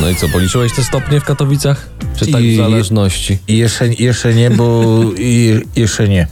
No 0.00 0.08
i 0.10 0.14
co, 0.14 0.28
policzyłeś 0.28 0.72
te 0.72 0.84
stopnie 0.84 1.20
w 1.20 1.24
Katowicach? 1.24 1.88
Czy 2.16 2.26
tak 2.26 2.42
w 2.42 2.56
zależności? 2.56 3.38
Jeszcze, 3.48 3.88
jeszcze 3.88 4.34
nie, 4.34 4.50
bo 4.50 4.84
i, 5.18 5.60
jeszcze 5.76 6.08
nie. 6.08 6.26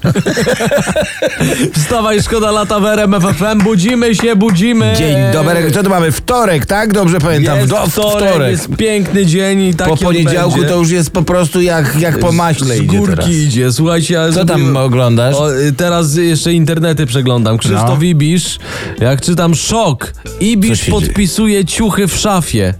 Wstawaj, 1.74 2.22
szkoda 2.22 2.50
lata 2.50 2.80
w 2.80 2.84
RMF 2.86 3.22
FM, 3.24 3.58
budzimy 3.64 4.14
się, 4.14 4.36
budzimy! 4.36 4.94
Dzień 4.98 5.16
dobry. 5.32 5.70
Co 5.70 5.82
to 5.82 5.90
mamy? 5.90 6.12
Wtorek, 6.12 6.66
tak? 6.66 6.92
Dobrze 6.92 7.18
pamiętam. 7.18 7.56
Jest 7.58 7.70
Do, 7.70 7.86
wtorek, 7.86 8.50
jest 8.50 8.68
piękny 8.76 9.26
dzień 9.26 9.62
i 9.62 9.74
taki 9.74 9.90
Po 9.90 9.96
poniedziałku 9.96 10.54
on 10.54 10.60
będzie. 10.60 10.74
to 10.74 10.78
już 10.80 10.90
jest 10.90 11.10
po 11.10 11.22
prostu 11.22 11.60
jak, 11.60 11.96
jak 12.00 12.18
po 12.18 12.32
maśle 12.32 12.76
Z 12.76 12.80
idzie 12.82 12.98
górki 12.98 13.16
teraz. 13.16 13.30
idzie, 13.30 13.72
słuchajcie. 13.72 14.20
ale 14.20 14.32
Co 14.32 14.44
tam 14.44 14.76
oglądasz? 14.76 15.34
O, 15.36 15.56
y, 15.58 15.72
teraz 15.72 16.16
jeszcze 16.16 16.52
internety 16.52 17.06
przeglądam. 17.06 17.58
Krzysztof 17.58 17.98
No. 17.98 18.04
Ibisz, 18.04 18.58
jak 19.00 19.20
czytam, 19.20 19.54
szok. 19.54 20.12
Ibisz 20.40 20.84
podpisuje 20.84 21.64
ciuchy 21.64 22.08
w 22.08 22.16
szafie. 22.16 22.74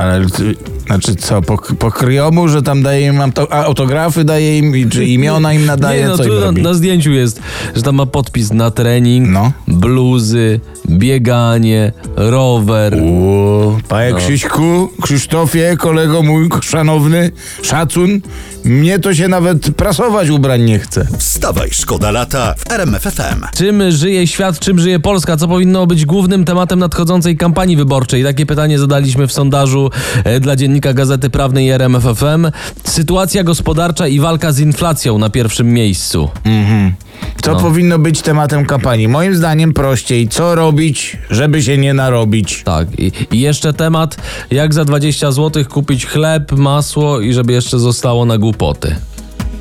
Ale 0.00 0.26
ty- 0.32 0.56
znaczy 0.90 1.14
co, 1.14 1.42
po, 1.42 1.58
po 1.78 1.90
kryjomu, 1.90 2.48
że 2.48 2.62
tam 2.62 2.82
daje 2.82 3.06
im 3.06 3.20
autografy, 3.50 4.24
daje 4.24 4.58
im, 4.58 4.90
czy 4.90 5.04
imiona 5.04 5.52
im 5.52 5.66
nadaje, 5.66 6.02
Nie, 6.02 6.08
no 6.08 6.16
co 6.16 6.22
tu 6.24 6.28
im 6.28 6.40
na, 6.40 6.46
robi? 6.46 6.62
na 6.62 6.74
zdjęciu 6.74 7.10
jest, 7.10 7.40
że 7.76 7.82
tam 7.82 7.94
ma 7.94 8.06
podpis 8.06 8.52
na 8.52 8.70
trening, 8.70 9.28
No. 9.28 9.52
bluzy, 9.68 10.60
bieganie, 10.88 11.92
rower. 12.16 12.94
Uuu, 13.02 13.78
panie 13.88 14.10
No. 14.10 14.16
Krzyśku, 14.16 14.88
Krzysztofie, 15.02 15.76
kolego 15.78 16.22
mój 16.22 16.48
szanowny, 16.62 17.30
szacun, 17.62 18.20
mnie 18.64 18.98
to 18.98 19.14
się 19.14 19.28
nawet 19.28 19.70
prasować 19.76 20.28
ubrań 20.28 20.62
nie 20.64 20.78
chce. 20.78 21.06
Wstawaj, 21.18 21.68
szkoda 21.72 22.10
lata 22.10 22.54
w 22.58 22.70
RMFFM. 22.72 23.44
Czym 23.56 23.90
żyje 23.90 24.26
świat, 24.26 24.58
czym 24.58 24.78
żyje 24.78 25.00
Polska? 25.00 25.36
Co 25.36 25.48
powinno 25.48 25.86
być 25.86 26.06
głównym 26.06 26.44
tematem 26.44 26.78
nadchodzącej 26.78 27.36
kampanii 27.36 27.76
wyborczej? 27.76 28.24
Takie 28.24 28.46
pytanie 28.46 28.78
zadaliśmy 28.78 29.26
w 29.26 29.32
sondażu 29.32 29.90
e, 30.24 30.40
dla 30.40 30.56
dziennika 30.80 30.94
Gazety 30.94 31.30
Prawnej 31.30 31.70
RMFFM. 31.70 32.50
Sytuacja 32.84 33.44
gospodarcza 33.44 34.08
i 34.08 34.20
walka 34.20 34.52
z 34.52 34.58
inflacją 34.60 35.18
na 35.18 35.30
pierwszym 35.30 35.72
miejscu. 35.72 36.30
Co 37.42 37.52
No. 37.52 37.60
powinno 37.60 37.98
być 37.98 38.22
tematem 38.22 38.66
kampanii? 38.66 39.08
Moim 39.08 39.34
zdaniem 39.34 39.72
prościej, 39.72 40.28
co 40.28 40.54
robić, 40.54 41.16
żeby 41.30 41.62
się 41.62 41.78
nie 41.78 41.94
narobić. 41.94 42.62
Tak, 42.64 42.88
i, 42.98 43.12
jeszcze 43.40 43.72
temat, 43.72 44.16
jak 44.50 44.74
za 44.74 44.84
20 44.84 45.32
zł 45.32 45.64
kupić 45.64 46.06
chleb, 46.06 46.52
masło 46.52 47.20
i 47.20 47.32
żeby 47.32 47.52
jeszcze 47.52 47.78
zostało 47.78 48.24
na 48.24 48.38
głupoty. 48.38 48.96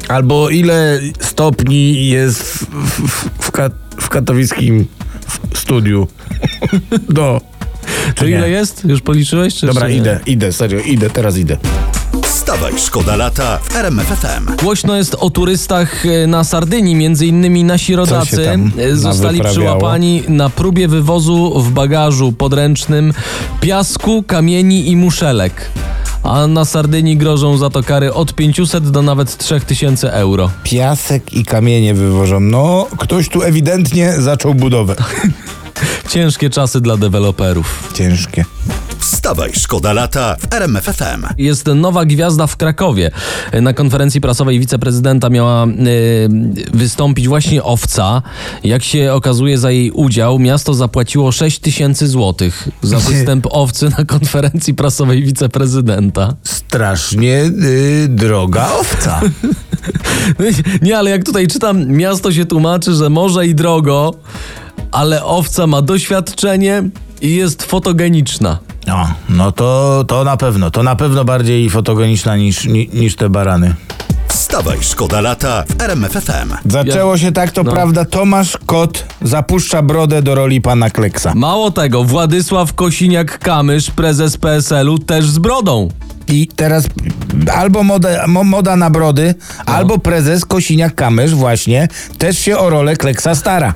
Albo 0.07 0.49
ile 0.49 0.99
stopni 1.19 2.07
jest 2.07 2.43
w, 2.43 2.65
w, 2.97 3.21
w, 3.39 3.51
w 3.99 4.09
katowickim 4.09 4.87
studiu. 5.53 6.07
Do. 7.09 7.41
To 8.15 8.25
nie? 8.25 8.31
ile 8.31 8.49
jest? 8.49 8.85
Już 8.85 9.01
policzyłeś? 9.01 9.55
Czy 9.55 9.65
Dobra, 9.65 9.89
idę, 9.89 10.19
idę, 10.25 10.53
serio, 10.53 10.79
idę, 10.79 11.09
teraz 11.09 11.37
idę. 11.37 11.57
Wstawaj, 12.23 12.73
szkoda 12.77 13.15
lata 13.15 13.57
w 13.57 13.75
RMFFM. 13.75 14.55
Głośno 14.63 14.95
jest 14.95 15.15
o 15.19 15.29
turystach 15.29 16.05
e, 16.05 16.27
na 16.27 16.43
Sardynii, 16.43 16.95
między 16.95 17.27
innymi 17.27 17.63
nasi 17.63 17.95
rodacy 17.95 18.49
e, 18.77 18.95
zostali 18.95 19.41
przyłapani 19.41 20.23
na 20.27 20.49
próbie 20.49 20.87
wywozu 20.87 21.61
w 21.61 21.71
bagażu 21.71 22.31
podręcznym 22.31 23.13
piasku, 23.61 24.23
kamieni 24.23 24.89
i 24.89 24.95
muszelek. 24.95 25.71
A 26.23 26.47
na 26.47 26.65
Sardynii 26.65 27.17
grożą 27.17 27.57
za 27.57 27.69
to 27.69 27.83
kary 27.83 28.13
od 28.13 28.33
500 28.35 28.89
do 28.89 29.01
nawet 29.01 29.37
3000 29.37 30.13
euro. 30.13 30.49
Piasek 30.63 31.33
i 31.33 31.45
kamienie 31.45 31.93
wywożą. 31.93 32.39
No, 32.39 32.87
ktoś 32.97 33.29
tu 33.29 33.41
ewidentnie 33.43 34.13
zaczął 34.17 34.53
budowę. 34.53 34.95
Ciężkie 36.09 36.49
czasy 36.49 36.81
dla 36.81 36.97
deweloperów. 36.97 37.91
Ciężkie. 37.93 38.45
Wstawaj, 38.99 39.51
szkoda 39.53 39.93
lata 39.93 40.35
w 40.39 40.53
RMFFM. 40.53 41.25
Jest 41.37 41.65
nowa 41.75 42.05
gwiazda 42.05 42.47
w 42.47 42.57
Krakowie. 42.57 43.11
Na 43.61 43.73
konferencji 43.73 44.21
prasowej 44.21 44.59
wiceprezydenta 44.59 45.29
miała 45.29 45.63
e, 45.63 45.67
wystąpić 46.73 47.27
właśnie 47.27 47.63
owca. 47.63 48.21
Jak 48.63 48.83
się 48.83 49.13
okazuje, 49.13 49.57
za 49.57 49.71
jej 49.71 49.91
udział 49.91 50.39
miasto 50.39 50.73
zapłaciło 50.73 51.31
6 51.31 51.59
tysięcy 51.59 52.07
złotych 52.07 52.69
za 52.81 52.99
występ 53.09 53.47
owcy 53.51 53.89
na 53.97 54.05
konferencji 54.05 54.73
prasowej 54.73 55.23
wiceprezydenta. 55.23 56.35
Strasznie 56.43 57.43
y, 57.43 58.07
droga 58.09 58.69
owca. 58.79 59.21
Nie, 60.81 60.97
ale 60.97 61.09
jak 61.09 61.23
tutaj 61.23 61.47
czytam, 61.47 61.87
miasto 61.87 62.31
się 62.31 62.45
tłumaczy, 62.45 62.93
że 62.93 63.09
może 63.09 63.47
i 63.47 63.55
drogo, 63.55 64.13
ale 64.91 65.23
owca 65.25 65.67
ma 65.67 65.81
doświadczenie 65.81 66.83
i 67.21 67.35
jest 67.35 67.63
fotogeniczna. 67.63 68.59
No, 68.87 69.07
no 69.29 69.51
to, 69.51 70.03
to 70.07 70.23
na 70.23 70.37
pewno. 70.37 70.71
To 70.71 70.83
na 70.83 70.95
pewno 70.95 71.25
bardziej 71.25 71.69
fotogeniczna 71.69 72.37
niż, 72.37 72.65
ni, 72.65 72.89
niż 72.93 73.15
te 73.15 73.29
barany. 73.29 73.75
Wstawaj, 74.27 74.77
szkoda 74.81 75.21
lata 75.21 75.63
w 75.77 75.81
RMFFM. 75.81 76.53
Zaczęło 76.65 77.17
się 77.17 77.31
tak, 77.31 77.51
to 77.51 77.63
No. 77.63 77.71
prawda. 77.71 78.05
Tomasz 78.05 78.57
Kot 78.65 79.05
zapuszcza 79.21 79.81
brodę 79.81 80.21
do 80.21 80.35
roli 80.35 80.61
pana 80.61 80.89
Kleksa. 80.89 81.33
Mało 81.35 81.71
tego, 81.71 82.03
Władysław 82.03 82.73
Kosiniak-Kamysz, 82.73 83.91
prezes 83.91 84.37
PSL-u, 84.37 84.99
też 84.99 85.29
z 85.29 85.39
brodą. 85.39 85.89
I 86.27 86.47
teraz 86.55 86.85
albo 87.55 87.83
moda, 87.83 88.27
mo, 88.27 88.43
moda 88.43 88.75
na 88.75 88.89
brody, 88.89 89.35
No. 89.67 89.73
albo 89.73 89.97
prezes 89.99 90.45
Kosiniak-Kamysz 90.45 91.29
właśnie 91.33 91.87
też 92.17 92.39
się 92.39 92.57
o 92.57 92.69
rolę 92.69 92.95
Kleksa 92.95 93.35
stara. 93.35 93.73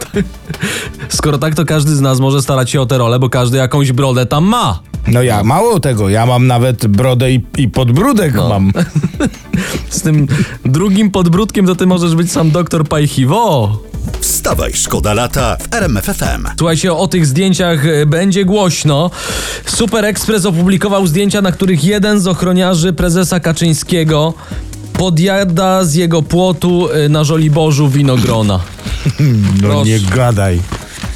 Skoro 1.09 1.37
tak, 1.37 1.55
to 1.55 1.65
każdy 1.65 1.95
z 1.95 2.01
nas 2.01 2.19
może 2.19 2.41
starać 2.41 2.71
się 2.71 2.81
o 2.81 2.85
tę 2.85 2.97
rolę, 2.97 3.19
bo 3.19 3.29
każdy 3.29 3.57
jakąś 3.57 3.91
brodę 3.91 4.25
tam 4.25 4.45
ma. 4.45 4.79
No 5.07 5.21
ja, 5.23 5.43
mało 5.43 5.79
tego, 5.79 6.09
ja 6.09 6.25
mam 6.25 6.47
nawet 6.47 6.87
brodę 6.87 7.31
i, 7.31 7.45
i 7.57 7.67
podbródek 7.69 8.33
No. 8.35 8.49
mam. 8.49 8.71
Z 9.89 10.01
tym 10.01 10.27
drugim 10.65 11.11
podbródkiem 11.11 11.65
to 11.65 11.75
ty 11.75 11.85
możesz 11.87 12.15
być 12.15 12.31
sam 12.31 12.51
doktor 12.51 12.87
Pajchiwo. 12.87 13.77
Wstawaj, 14.43 14.73
szkoda 14.73 15.13
lata 15.13 15.57
w 15.57 15.73
RMFFM. 15.73 16.47
Słuchajcie, 16.57 16.93
o 16.93 17.07
tych 17.07 17.25
zdjęciach 17.25 17.85
e, 17.87 18.05
będzie 18.05 18.45
głośno. 18.45 19.11
Super 19.65 20.05
Express 20.05 20.45
opublikował 20.45 21.07
zdjęcia, 21.07 21.41
na 21.41 21.51
których 21.51 21.83
jeden 21.83 22.19
z 22.19 22.27
ochroniarzy 22.27 22.93
prezesa 22.93 23.39
Kaczyńskiego 23.39 24.33
podjada 24.93 25.85
z 25.85 25.95
jego 25.95 26.21
płotu 26.21 26.89
e, 26.91 27.09
na 27.09 27.23
Żoliborzu 27.23 27.89
winogrona. 27.89 28.59
No 29.61 29.67
Proszę. 29.69 29.89
nie 29.89 29.99
gadaj. 29.99 30.59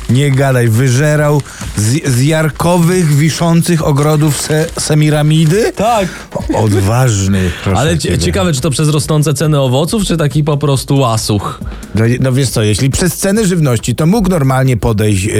Nie 0.09 0.31
gadaj, 0.31 0.69
wyżerał 0.69 1.41
z, 1.77 2.07
z 2.09 2.21
jarkowych, 2.23 3.15
wiszących 3.15 3.87
ogrodów 3.87 4.41
se, 4.41 4.65
semiramidy? 4.79 5.71
Tak. 5.75 6.07
Odważny. 6.55 7.51
Ale 7.75 7.97
cie- 7.97 8.17
ciekawe, 8.17 8.53
czy 8.53 8.61
to 8.61 8.69
przez 8.69 8.89
rosnące 8.89 9.33
ceny 9.33 9.59
owoców, 9.59 10.03
czy 10.03 10.17
taki 10.17 10.43
po 10.43 10.57
prostu 10.57 10.97
łasuch? 10.97 11.59
No, 11.95 12.05
no 12.19 12.31
wiesz 12.31 12.49
co, 12.49 12.63
jeśli 12.63 12.89
przez 12.89 13.17
ceny 13.17 13.45
żywności, 13.47 13.95
to 13.95 14.05
mógł 14.05 14.29
normalnie 14.29 14.77
podejść 14.77 15.23
yy, 15.25 15.33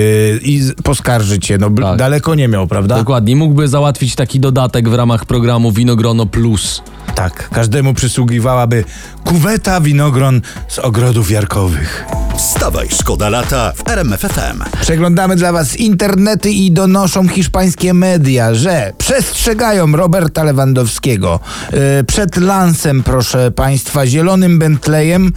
i 0.43 0.61
poskarżyć 0.83 1.45
się. 1.45 1.57
No 1.57 1.69
Tak. 1.69 1.97
daleko 1.97 2.35
nie 2.35 2.47
miał, 2.47 2.67
prawda? 2.67 2.97
Dokładnie, 2.97 3.35
mógłby 3.35 3.67
załatwić 3.67 4.15
taki 4.15 4.39
dodatek 4.39 4.89
w 4.89 4.93
ramach 4.93 5.25
programu 5.25 5.71
Winogrono 5.71 6.25
Plus. 6.25 6.81
Tak. 7.15 7.49
Każdemu 7.49 7.93
przysługiwałaby 7.93 8.83
kuweta 9.23 9.81
winogron 9.81 10.41
z 10.67 10.79
ogrodów 10.79 11.31
jarkowych. 11.31 12.05
Wstawaj, 12.37 12.87
szkoda 12.89 13.29
lata 13.29 13.73
w 13.75 13.89
RMFFM. 13.89 14.63
Przeglądamy 14.81 15.35
dla 15.35 15.51
was 15.51 15.75
internety 15.75 16.51
i 16.51 16.71
donoszą 16.71 17.27
hiszpańskie 17.27 17.93
media, 17.93 18.53
że 18.53 18.93
przestrzegają 18.97 19.91
Roberta 19.91 20.43
Lewandowskiego 20.43 21.39
yy, 21.71 21.79
przed 22.03 22.37
lansem, 22.37 23.03
proszę 23.03 23.51
państwa, 23.51 24.07
zielonym 24.07 24.59
Bentleyem, 24.59 25.31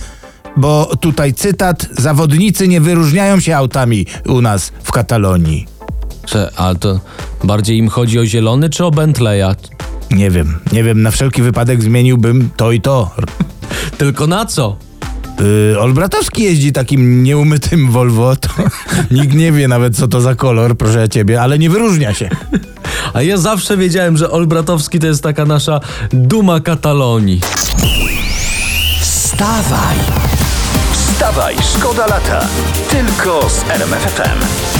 bo 0.57 0.97
tutaj 1.01 1.35
cytat, 1.35 1.89
zawodnicy 1.99 2.69
nie 2.69 2.81
wyróżniają 2.81 3.41
się 3.41 3.57
autami 3.57 4.07
u 4.27 4.41
nas 4.41 4.73
w 4.83 4.93
Katalonii. 4.93 5.67
Czy, 6.27 6.55
ale 6.57 6.77
to 6.77 7.01
bardziej 7.45 7.79
im 7.79 7.89
chodzi 7.89 8.19
o 8.19 8.27
zielony 8.27 8.71
czy 8.71 8.85
o 8.85 8.91
Bentleya? 8.91 9.55
Nie 10.11 10.31
wiem, 10.31 10.59
nie 10.73 10.85
wiem, 10.85 11.03
na 11.03 11.11
wszelki 11.11 11.43
wypadek 11.43 11.83
zmieniłbym 11.83 12.51
to 12.57 12.73
i 12.73 12.81
to. 12.81 13.11
Tylko 13.99 14.27
na 14.27 14.47
co? 14.47 14.90
Yy, 15.41 15.81
Olbratowski 15.81 16.43
jeździ 16.43 16.73
takim 16.73 17.23
nieumytym 17.23 17.91
Volvo, 17.91 18.37
to 18.37 18.49
nikt 19.11 19.35
nie 19.35 19.53
wie 19.53 19.69
nawet 19.69 19.97
co 19.97 20.09
to 20.09 20.21
za 20.21 20.35
kolor, 20.35 20.77
proszę 20.77 21.09
ciebie, 21.09 21.43
ale 21.43 21.59
nie 21.59 21.71
wyróżnia 21.71 22.15
się. 22.15 22.29
A 23.15 23.23
ja 23.23 23.37
zawsze 23.37 23.77
wiedziałem, 23.77 24.17
że 24.17 24.31
Olbratowski 24.31 24.99
to 24.99 25.07
jest 25.07 25.23
taka 25.23 25.45
nasza 25.45 25.81
duma 26.13 26.61
Katalonii. 26.61 27.41
Wstawaj! 29.01 29.97
Wstawaj, 30.93 31.57
szkoda 31.77 32.07
lata. 32.07 32.47
Tylko 32.91 33.51
z 33.51 33.71
RMFFM. 33.71 34.80